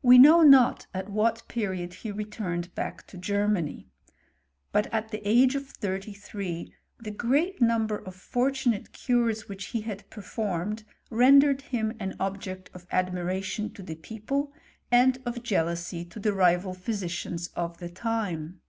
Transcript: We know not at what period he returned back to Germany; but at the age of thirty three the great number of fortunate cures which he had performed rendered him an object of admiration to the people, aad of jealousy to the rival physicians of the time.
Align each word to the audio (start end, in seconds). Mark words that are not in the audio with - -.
We 0.00 0.16
know 0.16 0.42
not 0.42 0.86
at 0.94 1.08
what 1.08 1.48
period 1.48 1.92
he 1.94 2.12
returned 2.12 2.72
back 2.76 3.04
to 3.08 3.18
Germany; 3.18 3.88
but 4.70 4.86
at 4.94 5.08
the 5.08 5.20
age 5.26 5.56
of 5.56 5.66
thirty 5.66 6.12
three 6.12 6.72
the 7.00 7.10
great 7.10 7.60
number 7.60 7.98
of 7.98 8.14
fortunate 8.14 8.92
cures 8.92 9.48
which 9.48 9.64
he 9.74 9.80
had 9.80 10.08
performed 10.08 10.84
rendered 11.10 11.62
him 11.62 11.96
an 11.98 12.14
object 12.20 12.70
of 12.74 12.86
admiration 12.92 13.72
to 13.72 13.82
the 13.82 13.96
people, 13.96 14.52
aad 14.92 15.20
of 15.26 15.42
jealousy 15.42 16.04
to 16.04 16.20
the 16.20 16.32
rival 16.32 16.72
physicians 16.72 17.48
of 17.56 17.78
the 17.78 17.88
time. 17.90 18.60